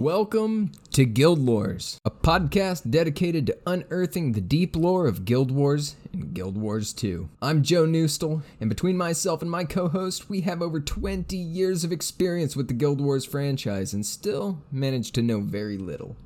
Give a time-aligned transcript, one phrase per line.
[0.00, 5.96] Welcome to Guild Lores, a podcast dedicated to unearthing the deep lore of Guild Wars
[6.14, 7.28] and Guild Wars 2.
[7.42, 11.84] I'm Joe Newstall, and between myself and my co host, we have over 20 years
[11.84, 16.16] of experience with the Guild Wars franchise and still manage to know very little.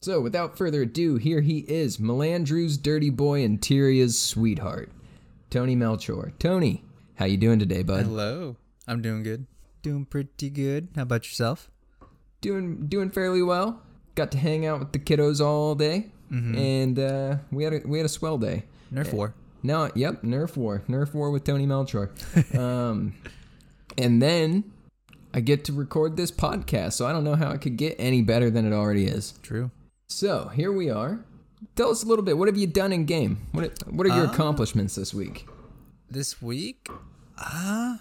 [0.00, 4.90] So, without further ado, here he is, Melandru's dirty boy and Tyria's sweetheart,
[5.48, 6.36] Tony Melchor.
[6.40, 6.82] Tony,
[7.14, 8.04] how you doing today, bud?
[8.04, 8.56] Hello.
[8.88, 9.46] I'm doing good.
[9.80, 10.88] Doing pretty good.
[10.96, 11.70] How about yourself?
[12.42, 13.80] Doing doing fairly well.
[14.14, 17.96] Got to hang out with the kiddos all day, and uh, we had a we
[17.98, 18.64] had a swell day.
[18.92, 19.34] Nerf war.
[19.62, 22.10] No, yep, Nerf War, Nerf War with Tony Melchor,
[22.58, 23.14] um,
[23.96, 24.64] and then
[25.32, 26.94] I get to record this podcast.
[26.94, 29.34] So I don't know how it could get any better than it already is.
[29.42, 29.70] True.
[30.08, 31.20] So here we are.
[31.76, 32.36] Tell us a little bit.
[32.36, 33.46] What have you done in game?
[33.52, 35.46] What What are your Uh, accomplishments this week?
[36.10, 36.88] This week,
[37.38, 37.96] uh,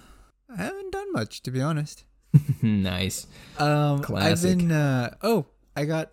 [0.50, 2.04] I haven't done much to be honest.
[2.62, 3.28] nice.
[3.58, 4.32] Um, Classic.
[4.32, 4.72] I've been.
[4.72, 6.12] Uh, oh, I got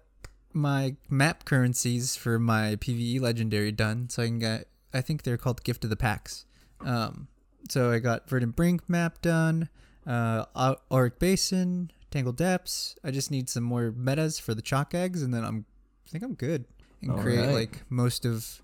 [0.52, 4.68] my map currencies for my PVE legendary done, so I can get.
[4.92, 6.44] I think they're called Gift of the Packs.
[6.80, 7.28] Um,
[7.68, 9.68] so I got Verdant Brink map done.
[10.06, 10.46] Uh,
[10.90, 12.96] Auric Basin, Tangled Depths.
[13.04, 15.66] I just need some more metas for the Chak eggs, and then I'm.
[16.06, 16.64] I think I'm good.
[17.02, 17.54] And All create right.
[17.54, 18.62] like most of,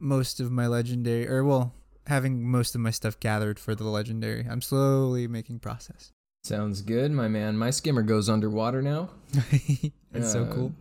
[0.00, 1.74] most of my legendary, or well,
[2.06, 4.46] having most of my stuff gathered for the legendary.
[4.50, 6.12] I'm slowly making process.
[6.44, 7.56] Sounds good, my man.
[7.56, 9.10] My skimmer goes underwater now.
[10.22, 10.72] So Uh, cool.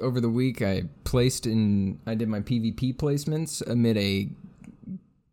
[0.00, 4.28] Over the week, I placed in, I did my PvP placements amid a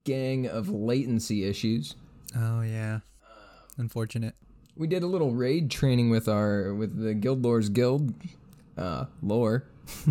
[0.06, 1.96] gang of latency issues.
[2.36, 3.00] Oh yeah.
[3.78, 4.36] Unfortunate.
[4.76, 8.14] We did a little raid training with our, with the Guild Lores Guild,
[8.78, 9.66] uh, lore.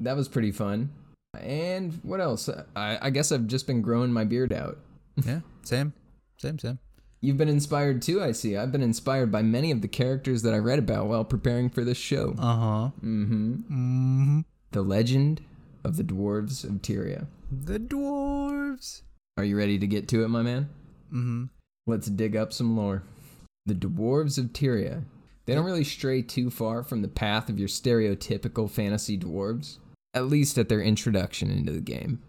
[0.00, 0.90] that was pretty fun.
[1.38, 2.48] And what else?
[2.76, 4.78] I, I guess I've just been growing my beard out.
[5.26, 5.40] Yeah.
[5.64, 5.92] Same.
[6.36, 6.58] Same.
[6.58, 6.78] Same.
[7.20, 8.56] You've been inspired too, I see.
[8.56, 11.82] I've been inspired by many of the characters that I read about while preparing for
[11.82, 12.34] this show.
[12.38, 12.90] Uh huh.
[13.02, 13.52] Mm-hmm.
[13.54, 14.40] Mm-hmm.
[14.70, 15.40] The Legend
[15.82, 17.26] of the Dwarves of Tyria.
[17.50, 19.02] The dwarves.
[19.36, 20.68] Are you ready to get to it, my man?
[21.08, 21.44] Mm-hmm.
[21.86, 23.02] Let's dig up some lore.
[23.66, 25.04] The Dwarves of Tyria.
[25.46, 29.78] They don't really stray too far from the path of your stereotypical fantasy dwarves,
[30.12, 32.20] at least at their introduction into the game.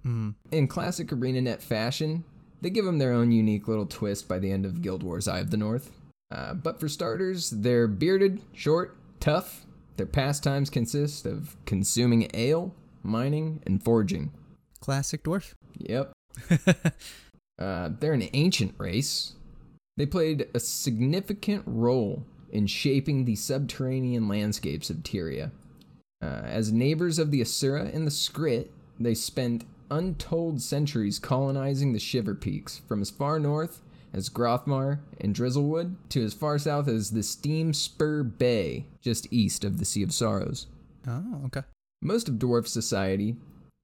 [0.00, 0.30] Mm-hmm.
[0.50, 2.24] In classic ArenaNet fashion,
[2.64, 5.40] they give them their own unique little twist by the end of Guild Wars Eye
[5.40, 5.92] of the North.
[6.34, 9.66] Uh, but for starters, they're bearded, short, tough.
[9.98, 14.32] Their pastimes consist of consuming ale, mining, and forging.
[14.80, 15.52] Classic dwarf.
[15.78, 16.12] Yep.
[17.56, 19.34] Uh, they're an ancient race.
[19.96, 25.52] They played a significant role in shaping the subterranean landscapes of Tyria.
[26.20, 31.98] Uh, as neighbors of the Asura and the Skrit, they spent untold centuries colonizing the
[31.98, 33.80] Shiver Peaks, from as far north
[34.12, 39.64] as Grothmar and Drizzlewood to as far south as the Steam Spur Bay, just east
[39.64, 40.66] of the Sea of Sorrows.
[41.06, 41.62] Oh, okay.
[42.00, 43.36] Most of dwarf society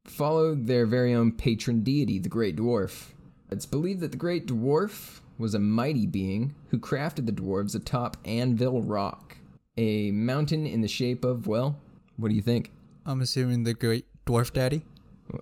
[0.06, 3.08] followed their very own patron deity, the Great Dwarf.
[3.50, 8.16] It's believed that the Great Dwarf was a mighty being who crafted the dwarves atop
[8.24, 9.36] Anvil Rock,
[9.76, 11.78] a mountain in the shape of, well,
[12.16, 12.70] what do you think?
[13.06, 14.82] I'm assuming the great dwarf daddy.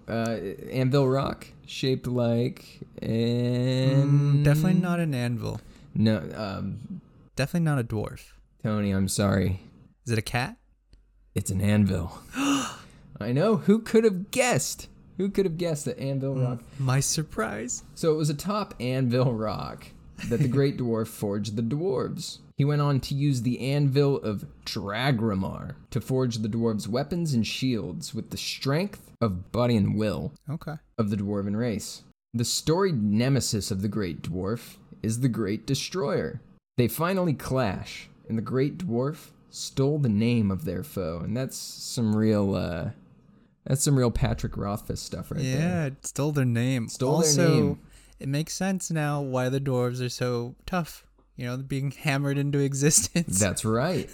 [0.09, 0.37] Uh,
[0.71, 5.60] Anvil Rock, shaped like Mm, definitely not an anvil.
[5.94, 7.00] No, um,
[7.37, 8.32] Definitely not a dwarf.
[8.62, 9.60] Tony, I'm sorry.
[10.04, 10.56] Is it a cat?
[11.34, 12.19] It's an anvil.
[12.37, 13.56] I know.
[13.56, 14.88] Who could have guessed?
[15.19, 17.82] Who could have guessed that Anvil Rock My surprise.
[17.94, 19.87] So it was atop Anvil Rock
[20.28, 22.38] that the Great Dwarf forged the dwarves.
[22.58, 27.46] He went on to use the anvil of Dragramar to forge the dwarves' weapons and
[27.46, 30.74] shields with the strength of body and will Okay.
[30.98, 32.02] of the dwarven race.
[32.34, 36.41] The storied nemesis of the Great Dwarf is the Great Destroyer.
[36.76, 41.56] They finally clash, and the Great Dwarf stole the name of their foe, and that's
[41.56, 42.90] some real uh
[43.64, 45.58] that's some real Patrick Rothfuss stuff right there.
[45.58, 46.88] yeah, stole their name.
[46.88, 47.78] Stole their name.
[48.19, 51.04] it makes sense now why the dwarves are so tough.
[51.38, 53.38] You know, being hammered into existence.
[53.38, 54.11] That's right.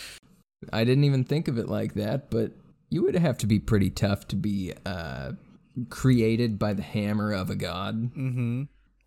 [0.72, 2.52] I didn't even think of it like that, but
[2.88, 5.32] you would have to be pretty tough to be uh,
[5.90, 8.14] created by the hammer of a god.
[8.16, 8.62] Mm-hmm.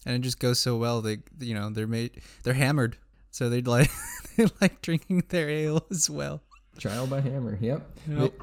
[0.05, 1.01] And it just goes so well.
[1.01, 2.97] They, you know, they're made, they're hammered,
[3.31, 3.89] so they'd like,
[4.35, 6.43] they like drinking their ale as well.
[6.77, 7.57] Trial by hammer.
[7.59, 7.97] Yep.
[8.07, 8.33] Yep.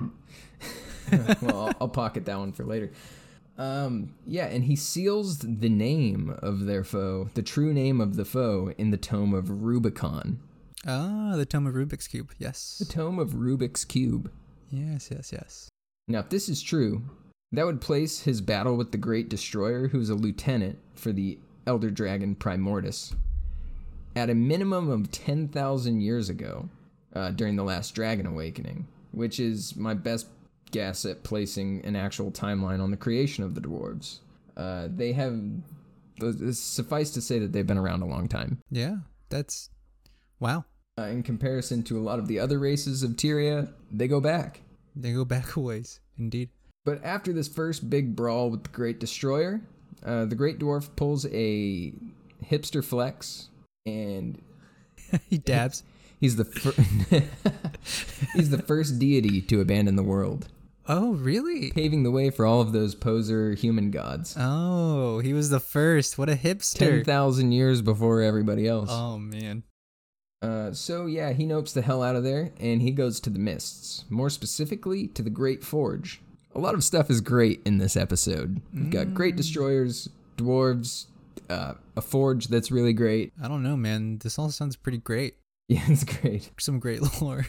[1.42, 2.90] well, I'll, I'll pocket that one for later.
[3.56, 8.24] Um, yeah, and he seals the name of their foe, the true name of the
[8.24, 10.40] foe, in the tome of Rubicon.
[10.86, 12.32] Ah, the Tome of Rubik's Cube.
[12.38, 12.76] Yes.
[12.78, 14.30] The tome of Rubik's Cube.
[14.70, 15.68] Yes, yes, yes.
[16.08, 17.02] Now, if this is true,
[17.52, 21.38] that would place his battle with the Great Destroyer, who is a lieutenant for the
[21.66, 23.14] Elder Dragon Primordius,
[24.14, 26.68] at a minimum of 10,000 years ago.
[27.14, 30.26] uh, during the last Dragon Awakening, which is my best
[30.70, 34.18] guess at placing an actual timeline on the creation of the dwarves.
[34.56, 35.38] Uh, they have,
[36.52, 38.60] suffice to say that they've been around a long time.
[38.70, 38.96] Yeah,
[39.28, 39.70] that's
[40.40, 40.64] wow.
[40.98, 44.60] Uh, in comparison to a lot of the other races of Tyria, they go back.
[44.94, 46.50] They go back a ways, indeed.
[46.84, 49.60] But after this first big brawl with the Great Destroyer,
[50.04, 51.92] uh, the Great Dwarf pulls a
[52.44, 53.48] hipster flex
[53.86, 54.40] and
[55.28, 55.82] he dabs.
[56.20, 56.82] He's the fir-
[58.34, 60.48] he's the first deity to abandon the world.
[60.86, 61.70] Oh, really?
[61.70, 64.36] Paving the way for all of those poser human gods.
[64.38, 66.18] Oh, he was the first.
[66.18, 66.78] What a hipster.
[66.78, 68.90] 10,000 years before everybody else.
[68.92, 69.62] Oh, man.
[70.42, 73.38] Uh, so, yeah, he nopes the hell out of there and he goes to the
[73.38, 74.04] Mists.
[74.10, 76.20] More specifically, to the Great Forge.
[76.54, 78.60] A lot of stuff is great in this episode.
[78.72, 79.14] We've got Mm.
[79.14, 81.06] great destroyers, dwarves,
[81.48, 83.32] uh, a forge that's really great.
[83.42, 84.18] I don't know, man.
[84.18, 85.36] This all sounds pretty great.
[85.66, 86.50] Yeah, it's great.
[86.60, 87.46] Some great lore.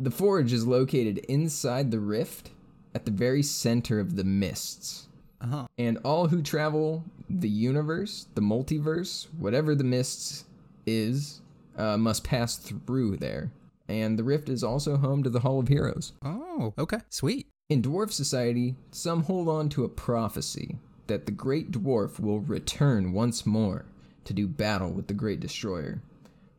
[0.00, 2.50] The forge is located inside the rift
[2.96, 5.06] at the very center of the mists.
[5.42, 5.66] uh-huh.
[5.76, 10.46] And all who travel the universe, the multiverse, whatever the mists
[10.86, 11.42] is,
[11.76, 13.52] uh, must pass through there.
[13.86, 16.14] And the rift is also home to the Hall of Heroes.
[16.24, 17.00] Oh, okay.
[17.10, 17.46] Sweet.
[17.68, 23.12] In dwarf society, some hold on to a prophecy that the great dwarf will return
[23.12, 23.84] once more
[24.24, 26.00] to do battle with the great destroyer.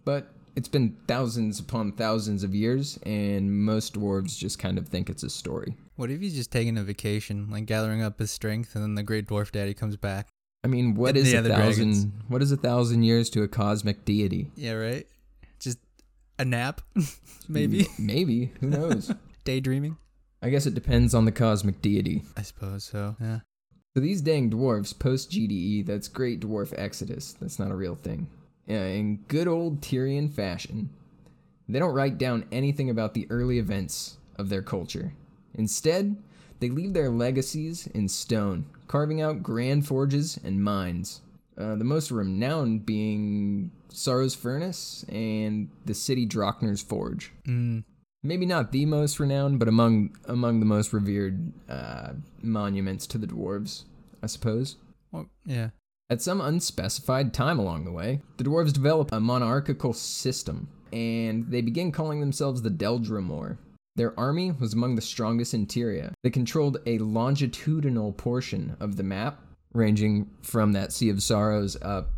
[0.05, 5.07] But it's been thousands upon thousands of years, and most dwarves just kind of think
[5.07, 5.75] it's a story.
[5.97, 9.03] What if he's just taking a vacation, like gathering up his strength, and then the
[9.03, 10.29] great dwarf daddy comes back?
[10.63, 11.53] I mean, what And is a thousand?
[11.91, 12.07] dragons.
[12.27, 14.49] What is a thousand years to a cosmic deity?
[14.55, 15.05] Yeah, right?
[15.59, 15.77] Just
[16.39, 17.85] a nap, mm, maybe?
[17.99, 18.51] Maybe.
[18.59, 19.11] Who knows?
[19.45, 19.97] Daydreaming?
[20.41, 22.23] I guess it depends on the cosmic deity.
[22.35, 23.15] I suppose so.
[23.21, 23.39] Yeah.
[23.95, 27.33] So these dang dwarves post GDE, that's Great Dwarf Exodus.
[27.39, 28.27] That's not a real thing.
[28.67, 30.89] Yeah, in good old Tyrian fashion,
[31.69, 35.13] they don't write down anything about the early events of their culture.
[35.53, 36.17] Instead,
[36.59, 41.21] they leave their legacies in stone, carving out grand forges and mines.
[41.57, 47.31] Uh, the most renowned being Sorrow's Furnace and the city Droknar's Forge.
[47.47, 47.83] Mm.
[48.23, 53.27] Maybe not the most renowned, but among among the most revered uh, monuments to the
[53.27, 53.83] dwarves,
[54.21, 54.75] I suppose.
[55.11, 55.69] Well, yeah.
[56.09, 61.59] At some unspecified time along the way, the dwarves develop a monarchical system, and they
[61.59, 63.57] begin calling themselves the Deldrimor.
[63.97, 66.13] Their army was among the strongest in Tyria.
[66.23, 69.41] They controlled a longitudinal portion of the map,
[69.73, 72.11] ranging from that Sea of Sorrows up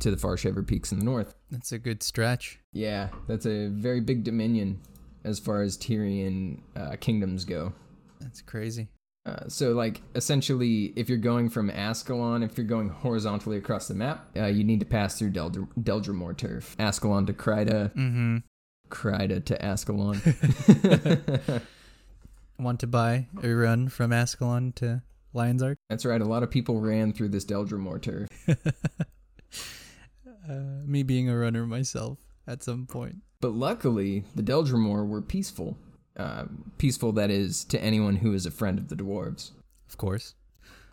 [0.00, 1.32] to the Far Shiverpeaks in the north.
[1.48, 2.58] That's a good stretch.
[2.72, 4.80] Yeah, that's a very big dominion
[5.22, 7.72] as far as Tyrian uh, kingdoms go.
[8.20, 8.88] That's crazy.
[9.26, 13.94] Uh, so, like, essentially, if you're going from Ascalon, if you're going horizontally across the
[13.94, 16.76] map, uh, you need to pass through Deldr- Deldrimor turf.
[16.78, 18.36] Ascalon to Kryta, Mm-hmm.
[18.88, 20.22] Kryta to Ascalon.
[22.58, 25.02] Want to buy a run from Ascalon to
[25.32, 25.78] Lion's Arch?
[25.90, 28.28] That's right, a lot of people ran through this Deldrimor turf.
[30.48, 33.16] Uh, me being a runner myself at some point.
[33.40, 35.76] But luckily, the Deldrimor were peaceful.
[36.16, 36.44] Uh,
[36.78, 39.50] peaceful, that is, to anyone who is a friend of the dwarves.
[39.88, 40.34] Of course.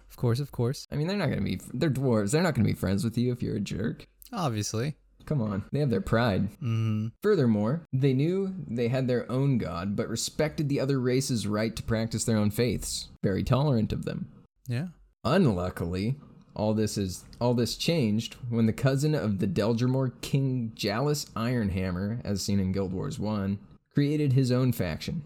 [0.10, 0.88] Of course, of course.
[0.92, 2.32] I mean, they're not going to be, they're dwarves.
[2.32, 4.08] They're not going to be friends with you if you're a jerk.
[4.32, 4.96] Obviously.
[5.26, 6.50] Come on, they have their pride.
[6.56, 7.08] Mm-hmm.
[7.22, 11.84] Furthermore, they knew they had their own god, but respected the other race's right to
[11.84, 13.10] practice their own faiths.
[13.24, 14.28] Very tolerant of them.
[14.68, 14.88] Yeah.
[15.24, 16.16] Unluckily,
[16.56, 22.20] all this is all this changed when the cousin of the Deldrimor King Jalis Ironhammer,
[22.26, 23.58] as seen in Guild Wars 1,
[23.94, 25.24] created his own faction.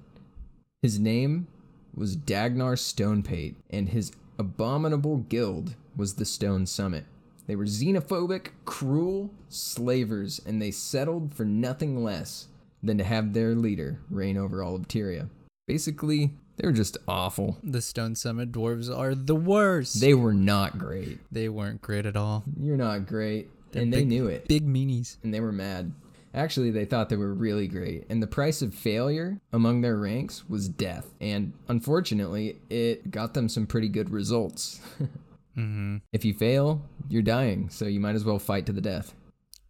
[0.81, 1.47] His name
[1.95, 7.05] was Dagnar Stonepate, and his abominable guild was the Stone Summit.
[7.47, 12.47] They were xenophobic, cruel slavers, and they settled for nothing less
[12.83, 15.29] than to have their leader reign over all of Tyria.
[15.65, 17.57] Basically, they were just awful.
[17.63, 19.99] The Stone Summit dwarves are the worst.
[20.01, 21.19] They were not great.
[21.31, 22.43] they weren't great at all.
[22.59, 23.49] You're not great.
[23.71, 24.47] They're and they big- knew it.
[24.47, 25.17] Big meanies.
[25.23, 25.91] And they were mad.
[26.37, 28.05] Actually, they thought they were really great.
[28.09, 31.07] And the price of failure among their ranks was death.
[31.19, 34.79] And unfortunately, it got them some pretty good results.
[35.57, 35.97] Mm-hmm.
[36.13, 37.67] if you fail, you're dying.
[37.71, 39.15] So you might as well fight to the death.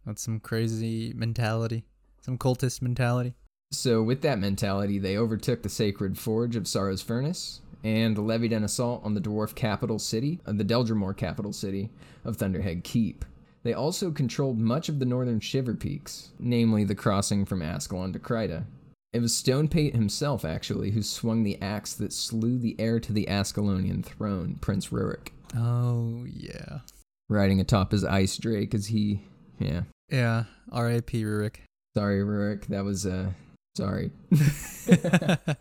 [0.04, 1.86] That's some crazy mentality.
[2.20, 3.32] Some cultist mentality.
[3.72, 8.64] So, with that mentality, they overtook the sacred forge of Sorrow's Furnace and levied an
[8.64, 11.88] assault on the dwarf capital city, uh, the Deldrimor capital city
[12.22, 13.24] of Thunderhead Keep.
[13.62, 18.18] They also controlled much of the northern Shiver Peaks, namely the crossing from Ascalon to
[18.18, 18.64] Kryta.
[19.12, 23.26] It was Stonepate himself, actually, who swung the axe that slew the heir to the
[23.26, 26.80] Ascalonian throne, Prince Rurik, Oh, yeah.
[27.28, 29.22] riding atop his ice drake as he.
[29.58, 29.82] Yeah.
[30.10, 30.44] Yeah.
[30.70, 31.22] R.I.P.
[31.24, 31.56] Rurik.
[31.96, 32.66] Sorry, Rurik.
[32.66, 33.30] That was uh,
[33.76, 34.10] Sorry.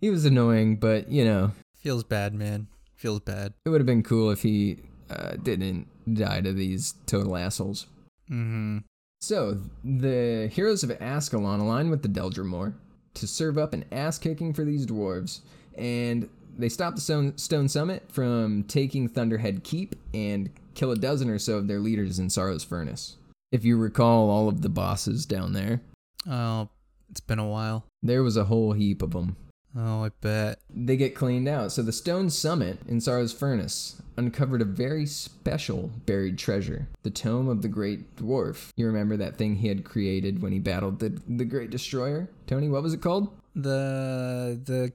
[0.00, 2.66] he was annoying, but you know, Feels bad, man.
[2.96, 3.54] Feels bad.
[3.64, 4.78] it would have been cool if he
[5.10, 7.86] uh, didn't die to these total assholes.
[8.30, 8.78] Mm-hmm.
[9.20, 12.72] So, the heroes of Ascalon align with the Deldrimor
[13.14, 15.40] to serve up an ass kicking for these dwarves,
[15.76, 21.28] and they stop the Stone, Stone Summit from taking Thunderhead Keep and kill a dozen
[21.28, 23.16] or so of their leaders in Sorrow's Furnace.
[23.52, 25.80] If you recall all of the bosses down there,
[26.28, 26.68] Oh,
[27.10, 27.84] it's been a while.
[28.02, 29.36] there was a whole heap of them.
[29.76, 30.58] Oh, I bet.
[30.74, 31.70] They get cleaned out.
[31.72, 37.48] So the Stone Summit in Sorrow's Furnace uncovered a very special buried treasure, the Tome
[37.48, 38.70] of the Great Dwarf.
[38.76, 42.28] You remember that thing he had created when he battled the the Great Destroyer?
[42.46, 43.28] Tony, what was it called?
[43.54, 44.92] The the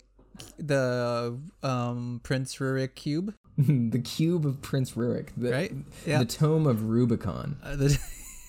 [0.58, 5.74] the um Prince Rurik cube, the Cube of Prince Rurik, the, right?
[6.06, 6.20] Yeah.
[6.20, 7.58] the Tome of Rubicon.
[7.64, 8.00] Uh, the-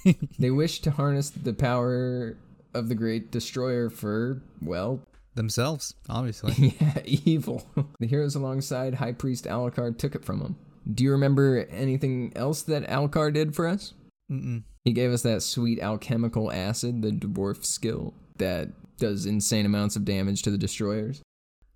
[0.39, 2.37] They wish to harness the power
[2.75, 5.01] of the Great Destroyer for, well,
[5.37, 6.75] themselves, obviously.
[6.81, 7.65] yeah, evil.
[8.01, 10.57] The heroes alongside High Priest Alkar took it from him.
[10.93, 13.95] Do you remember anything else that Alkar did for us?
[14.31, 14.65] Mm-mm.
[14.85, 20.05] He gave us that sweet alchemical acid, the dwarf skill, that does insane amounts of
[20.05, 21.23] damage to the destroyers.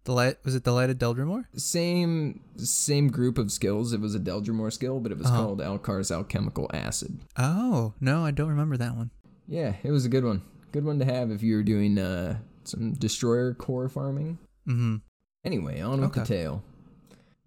[0.04, 1.44] The light was it the light of Deldrimor?
[1.56, 3.92] Same same group of skills.
[3.92, 5.36] It was a Deldrimor skill, but it was Uh-huh.
[5.42, 7.18] called Alkar's alchemical acid.
[7.36, 9.10] Oh no, I don't remember that one.
[9.46, 10.42] Yeah, it was a good one.
[10.72, 12.38] Good one to have if you were doing uh,
[12.70, 14.38] some destroyer core farming.
[14.68, 14.96] Mm-hmm.
[15.44, 16.62] Anyway, on with the tale.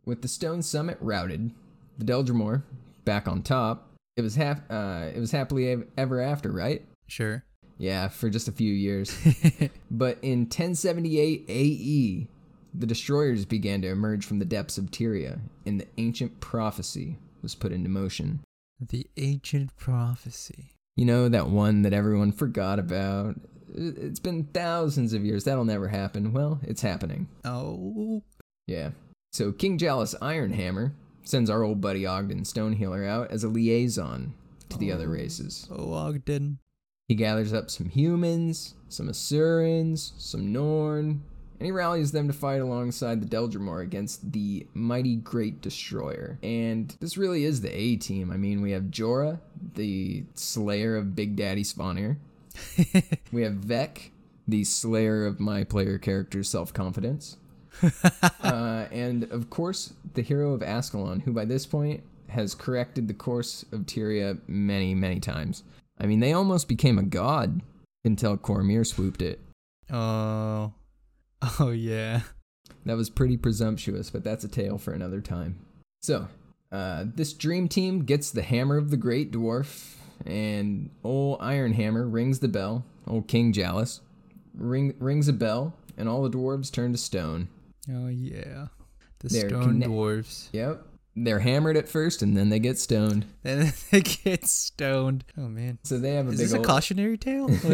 [0.06, 1.52] With the Stone Summit routed,
[1.98, 2.64] the Deldrimor
[3.06, 3.90] back on top.
[4.16, 6.84] It was hap- uh, it was happily ever after, right?
[7.08, 7.44] Sure.
[7.78, 9.16] Yeah, for just a few years.
[9.92, 12.28] but in 1078 AE,
[12.74, 17.56] the destroyers began to emerge from the depths of Tyria, and the ancient prophecy was
[17.56, 18.42] put into motion.
[18.80, 20.72] the ancient prophecy.
[20.96, 23.36] You know, that one that everyone forgot about?
[23.76, 25.44] It- It's been thousands of years.
[25.44, 26.34] That'll never happen.
[26.34, 27.28] Well, it's happening.
[27.46, 28.24] Oh.
[28.68, 28.92] Yeah.
[29.32, 30.92] So King Jalis Ironhammer
[31.24, 34.34] sends our old buddy Ogden Stonehealer out as a liaison
[34.70, 35.12] to the other Oh.
[35.14, 35.68] races.
[35.72, 36.60] Oh, Ogden.
[37.08, 41.22] He gathers up some humans, some Asurans, some Norn,
[41.60, 46.38] and he rallies them to fight alongside the Deldrimor against the mighty Great Destroyer.
[46.44, 48.32] And this really is the A team.
[48.32, 49.40] I mean, we have Jora,
[49.76, 52.18] the slayer of Big Daddy Svanir.
[53.32, 54.10] we have Vekk,
[54.48, 57.38] the slayer of my player character's self confidence.
[58.44, 63.14] uh, and of course, the hero of Ascalon, who by this point has corrected the
[63.14, 65.64] course of Tyria many, many times.
[66.00, 67.62] I mean, they almost became a god
[68.04, 69.40] until Kormir swooped it.
[69.92, 70.74] Oh.
[71.60, 72.22] Oh yeah.
[72.86, 75.60] That was pretty presumptuous, but that's a tale for another time.
[76.02, 76.30] So,
[76.72, 79.96] uh, this dream team gets the hammer of the great dwarf,
[80.26, 82.86] and old Iron Hammer rings the bell.
[83.08, 84.00] Old King Jalis
[84.56, 87.48] ring, rings a bell, and all the dwarves turn to stone.
[87.92, 88.68] Oh yeah.
[89.20, 90.50] The They're stone conne- dwarves.
[90.54, 90.86] Yep.
[91.16, 93.26] They're hammered at first, and then they get stoned.
[93.44, 95.24] Then they get stoned.
[95.38, 95.78] Oh man.
[95.84, 97.50] So they have a Is big this a cautionary tale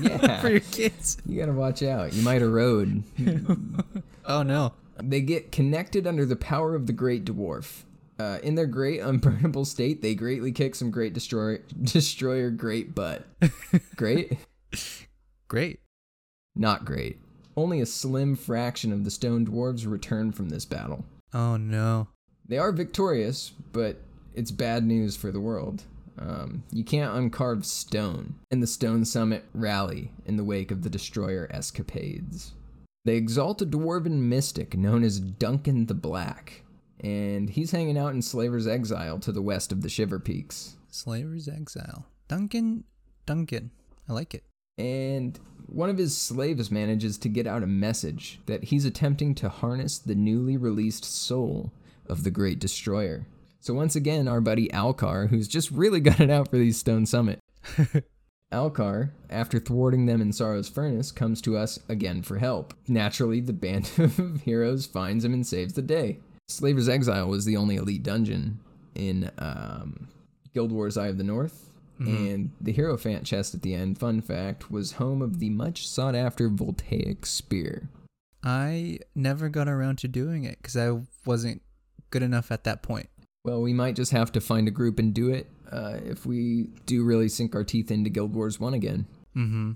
[0.00, 0.40] yeah.
[0.40, 1.18] for your kids?
[1.26, 2.12] You gotta watch out.
[2.14, 3.02] You might erode.
[4.26, 4.72] Oh no.
[5.02, 7.82] They get connected under the power of the Great Dwarf.
[8.18, 13.24] Uh, in their great unburnable state, they greatly kick some great destroyer, destroyer great butt.
[13.96, 14.38] Great?
[15.46, 15.78] Great.
[16.56, 17.20] Not great.
[17.56, 21.04] Only a slim fraction of the stone dwarves return from this battle.
[21.32, 22.08] Oh no.
[22.48, 23.98] They are victorious, but
[24.34, 25.84] it's bad news for the world.
[26.18, 30.90] Um, you can't uncarve stone, and the Stone Summit rally in the wake of the
[30.90, 32.52] destroyer escapades.
[33.04, 36.63] They exalt a dwarven mystic known as Duncan the Black,
[37.04, 40.76] and he's hanging out in Slaver's Exile to the west of the Shiver Peaks.
[40.90, 42.06] Slaver's exile.
[42.28, 42.84] Duncan.
[43.26, 43.70] Duncan.
[44.08, 44.44] I like it.
[44.78, 49.50] And one of his slaves manages to get out a message that he's attempting to
[49.50, 51.72] harness the newly released soul
[52.08, 53.26] of the Great Destroyer.
[53.60, 57.04] So once again, our buddy Alkar, who's just really got it out for these Stone
[57.04, 57.38] Summit.
[58.52, 62.72] Alkar, after thwarting them in Sorrow's Furnace, comes to us again for help.
[62.88, 66.20] Naturally, the band of heroes finds him and saves the day.
[66.48, 68.60] Slaver's Exile was the only elite dungeon
[68.94, 70.08] in um,
[70.52, 74.20] Guild Wars Eye of the North, and the Hero Hierophant chest at the end, fun
[74.20, 77.88] fact, was home of the much sought after Voltaic Spear.
[78.42, 81.62] I never got around to doing it because I wasn't
[82.10, 83.08] good enough at that point.
[83.44, 86.68] Well, we might just have to find a group and do it uh, if we
[86.84, 89.06] do really sink our teeth into Guild Wars 1 again.
[89.36, 89.72] Mm-hmm.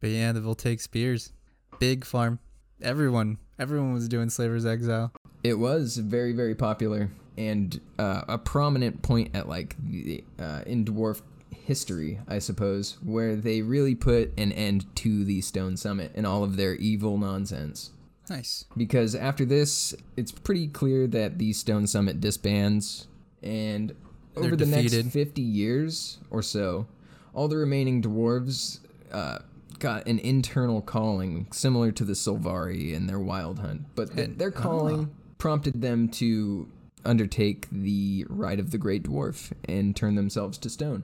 [0.00, 1.32] But yeah, the Voltaic Spears.
[1.78, 2.38] Big farm.
[2.82, 3.38] Everyone.
[3.58, 5.12] Everyone was doing Slaver's Exile.
[5.42, 10.84] It was very, very popular and uh, a prominent point at like the uh, in
[10.84, 16.26] dwarf history, I suppose, where they really put an end to the Stone Summit and
[16.26, 17.90] all of their evil nonsense.
[18.28, 18.64] Nice.
[18.76, 23.06] Because after this, it's pretty clear that the Stone Summit disbands,
[23.42, 23.94] and
[24.34, 25.04] They're over the defeated.
[25.06, 26.86] next 50 years or so,
[27.34, 28.80] all the remaining dwarves
[29.12, 29.38] uh,
[29.80, 33.82] got an internal calling similar to the Sylvari in their wild hunt.
[33.94, 35.32] But th- And- their calling ah.
[35.38, 36.68] prompted them to
[37.04, 41.02] undertake the rite of the Great Dwarf and turn themselves to stone.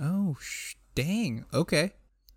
[0.00, 1.44] Oh, sh- dang.
[1.52, 1.92] Okay.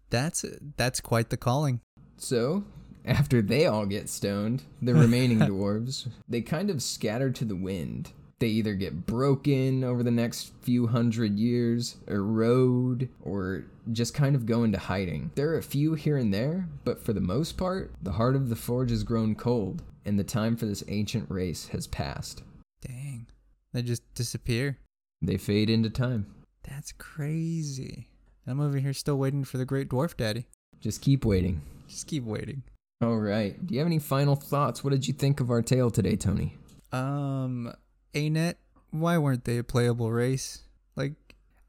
[0.10, 0.44] That's
[0.78, 1.82] that's quite the calling.
[2.18, 2.64] So,
[3.06, 8.12] after they all get stoned, the remaining dwarves, they kind of scatter to the wind.
[8.40, 14.46] They either get broken over the next few hundred years, erode, or just kind of
[14.46, 15.32] go into hiding.
[15.36, 18.50] There are a few here and there, but for the most part, the heart of
[18.50, 22.44] the forge has grown cold, and the time for this ancient race has passed.
[22.82, 23.28] Dang.
[23.72, 24.80] They just disappear.
[25.22, 26.28] They fade into time.
[26.64, 28.10] That's crazy.
[28.46, 30.46] I'm over here still waiting for the great dwarf daddy.
[30.82, 31.62] Just keep waiting.
[31.88, 32.64] Just keep waiting.
[33.02, 33.66] All right.
[33.66, 34.84] Do you have any final thoughts?
[34.84, 36.58] What did you think of our tale today, Tony?
[36.92, 37.74] Um,
[38.16, 38.56] ANET,
[38.92, 40.64] why weren't they a playable race?
[40.96, 41.14] Like,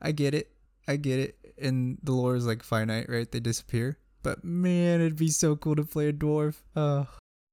[0.00, 0.52] I get it.
[0.86, 1.36] I get it.
[1.60, 3.30] And the lore is like finite, right?
[3.30, 3.98] They disappear.
[4.22, 6.56] But man, it'd be so cool to play a dwarf.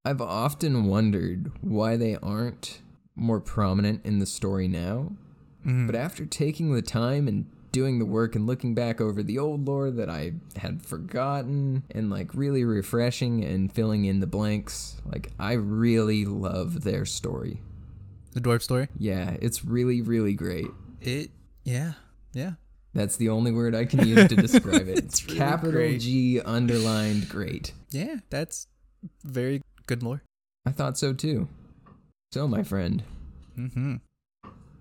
[0.05, 2.81] I've often wondered why they aren't
[3.15, 5.13] more prominent in the story now.
[5.65, 5.85] Mhm.
[5.87, 9.65] But after taking the time and doing the work and looking back over the old
[9.65, 15.31] lore that I had forgotten and like really refreshing and filling in the blanks, like
[15.39, 17.61] I really love their story.
[18.33, 18.87] The dwarf story?
[18.97, 20.67] Yeah, it's really, really great.
[21.01, 21.31] It,
[21.63, 21.93] yeah,
[22.33, 22.53] yeah.
[22.93, 24.97] That's the only word I can use to describe it.
[25.05, 26.01] It's really capital great.
[26.01, 27.73] G underlined great.
[27.91, 28.67] Yeah, that's
[29.23, 30.21] very good lore.
[30.65, 31.47] I thought so too.
[32.31, 33.03] So, my friend,
[33.57, 33.95] Mm-hmm.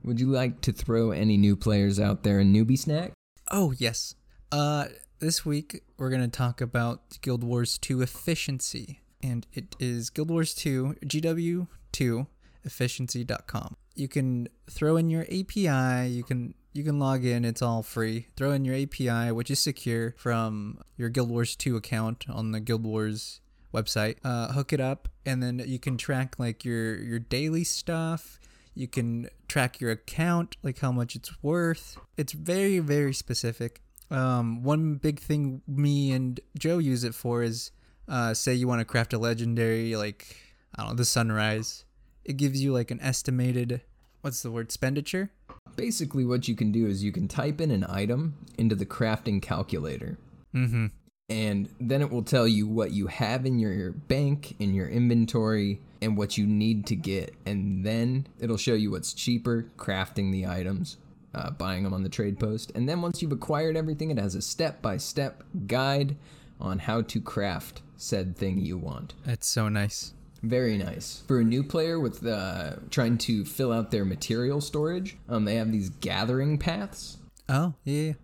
[0.05, 3.13] would you like to throw any new players out there a newbie snack?
[3.51, 4.15] Oh, yes.
[4.51, 4.87] Uh,
[5.19, 9.01] this week we're going to talk about Guild Wars 2 efficiency.
[9.23, 12.27] And it is Guild Wars 2, GW2
[12.65, 13.77] efficiency.com.
[13.95, 18.29] You can throw in your API, you can you can log in, it's all free.
[18.37, 22.61] Throw in your API, which is secure from your Guild Wars 2 account on the
[22.61, 23.41] Guild Wars
[23.75, 24.17] website.
[24.25, 28.41] Uh, hook it up and then you can track like your your daily stuff.
[28.75, 31.99] You can track your account, like how much it's worth.
[32.17, 33.83] It's very, very specific.
[34.11, 37.71] Um, one big thing me and Joe use it for is
[38.09, 40.37] uh, say you want to craft a legendary, like,
[40.75, 41.85] I don't know, the sunrise.
[42.25, 43.81] It gives you like an estimated,
[44.21, 45.31] what's the word, expenditure?
[45.77, 49.41] Basically, what you can do is you can type in an item into the crafting
[49.41, 50.19] calculator,
[50.55, 50.87] Mm hmm.
[51.31, 55.81] and then it will tell you what you have in your bank, in your inventory,
[56.03, 57.35] and what you need to get.
[57.47, 60.99] And then it'll show you what's cheaper, crafting the items,
[61.35, 62.71] uh, buying them on the trade post.
[62.75, 66.17] And then once you've acquired everything, it has a step by step guide
[66.61, 69.15] on how to craft said thing you want.
[69.25, 70.13] That's so nice.
[70.43, 71.23] Very nice.
[71.29, 75.55] For a new player with uh, trying to fill out their material storage, um, they
[75.55, 77.19] have these gathering paths.
[77.49, 78.15] Oh, yeah.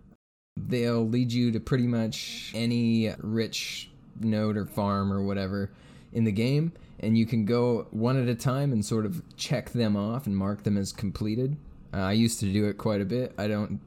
[0.57, 5.71] They'll lead you to pretty much any rich node or farm or whatever
[6.11, 9.69] in the game, and you can go one at a time and sort of check
[9.69, 11.55] them off and mark them as completed.
[11.93, 13.33] Uh, I used to do it quite a bit.
[13.37, 13.79] I don't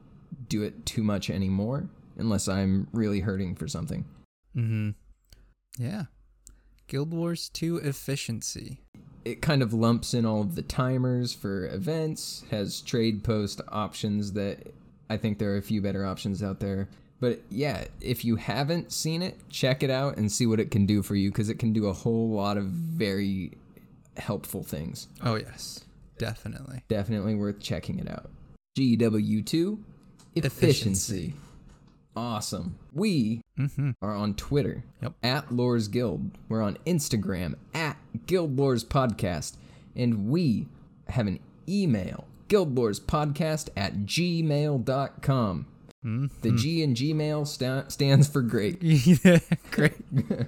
[0.49, 4.05] do it too much anymore unless I'm really hurting for something.
[4.55, 4.89] Mm hmm.
[5.77, 6.03] Yeah.
[6.93, 8.77] Guild Wars 2 efficiency.
[9.25, 14.33] it kind of lumps in all of the timers for events, has trade post options
[14.33, 14.59] that
[15.09, 16.87] I think there are a few better options out there.
[17.19, 20.85] But yeah, if you haven't seen it, check it out and see what it can
[20.85, 23.53] do for you because it can do a whole lot of very
[24.17, 25.07] helpful things.
[25.23, 25.85] Oh, yes.
[26.19, 26.83] Definitely.
[26.89, 28.29] Definitely worth checking it out.
[28.77, 29.79] GW2
[30.35, 30.45] efficiency.
[30.47, 31.33] Efficiency.
[32.15, 32.77] Awesome.
[32.93, 33.89] We Mm hmm.
[34.01, 35.13] are on Twitter Yep.
[35.23, 36.31] at Lores Guild.
[36.49, 37.97] We're on Instagram at
[38.27, 39.55] Guild Lores Podcast.
[39.95, 40.67] And we
[41.09, 45.65] have an email, guildlorespodcast at gmail.com.
[46.05, 48.77] Mm The G in Gmail sta- stands for great.
[48.83, 49.39] yeah,
[49.71, 49.93] great.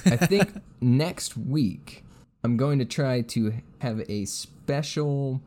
[0.06, 0.50] I think
[0.82, 2.04] next week
[2.44, 5.42] I'm going to try to have a special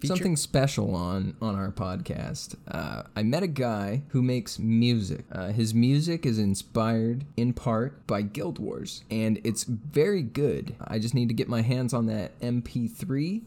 [0.00, 0.14] Feature?
[0.16, 2.54] something special on on our podcast.
[2.66, 5.24] Uh, I met a guy who makes music.
[5.30, 10.74] Uh, his music is inspired in part by Guild Wars, and it's very good.
[10.82, 13.42] I just need to get my hands on that MP3,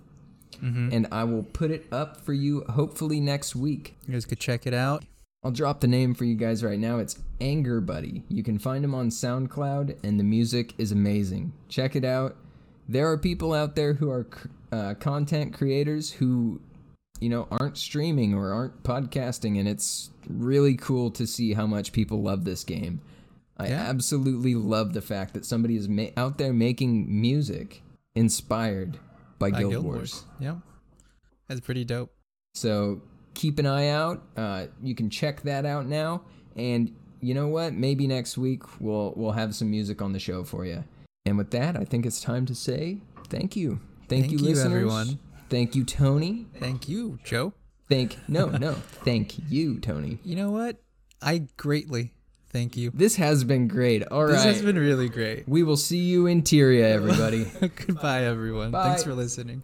[0.61, 3.95] and I will put it up for you hopefully next week.
[4.07, 5.03] You guys could check it out.
[5.43, 6.99] I'll drop the name for you guys right now.
[6.99, 8.23] It's Anger Buddy.
[8.29, 11.51] You can find him on SoundCloud, and the music is amazing.
[11.67, 12.37] Check it out.
[12.87, 14.27] There are people out there who are
[14.71, 16.61] uh, content creators who,
[17.19, 21.91] you know, aren't streaming or aren't podcasting, and it's really cool to see how much
[21.91, 23.01] people love this game.
[23.57, 23.81] I Yeah.
[23.89, 27.81] absolutely love the fact that somebody is ma- out there making music
[28.15, 28.97] inspired
[29.39, 30.23] by, by Guild, Wars.
[30.39, 30.57] Yep.
[31.49, 32.11] That's pretty dope.
[32.55, 33.01] So
[33.33, 34.23] keep an eye out.
[34.37, 36.23] Uh, you can check that out now.
[36.55, 37.73] And you know what?
[37.73, 40.83] Maybe next week we'll we'll have some music on the show for you.
[41.25, 43.79] And with that, I think it's time to say thank you.
[44.09, 44.65] Thank, Thank you, you, listeners.
[44.73, 45.19] everyone.
[45.49, 46.47] Thank you, Tony.
[46.59, 47.53] Thank you, Joe.
[47.89, 48.73] Thank no no.
[48.73, 50.19] thank you, Tony.
[50.23, 50.77] You know what?
[51.21, 52.11] I greatly
[52.49, 52.91] thank you.
[52.93, 54.03] This has been great.
[54.07, 54.31] All right.
[54.33, 55.47] This has been really great.
[55.47, 57.45] we will see you in Tyria, everybody.
[57.87, 58.71] Goodbye, everyone.
[58.71, 58.89] Bye.
[58.89, 59.61] Thanks for listening.